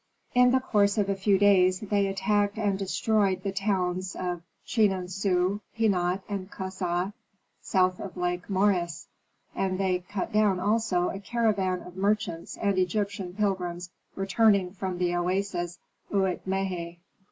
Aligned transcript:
In 0.33 0.49
the 0.49 0.59
course 0.59 0.97
of 0.97 1.09
a 1.11 1.15
few 1.15 1.37
days 1.37 1.81
they 1.81 2.07
attacked 2.07 2.57
and 2.57 2.75
destroyed 2.79 3.43
the 3.43 3.51
towns 3.51 4.15
of 4.15 4.41
Chinen 4.65 5.07
su, 5.11 5.61
Pinat, 5.77 6.23
and 6.27 6.49
Kasa, 6.49 7.13
south 7.61 7.99
of 7.99 8.17
Lake 8.17 8.47
Moeris, 8.49 9.05
and 9.53 9.79
they 9.79 9.99
cut 9.99 10.31
down 10.33 10.59
also 10.59 11.09
a 11.11 11.19
caravan 11.19 11.83
of 11.83 11.97
merchants 11.97 12.57
and 12.57 12.79
Egyptian 12.79 13.35
pilgrims 13.35 13.91
returning 14.15 14.71
from 14.73 14.97
the 14.97 15.13
oasis 15.15 15.77
Uit 16.11 16.39
Mehe. 16.47 16.97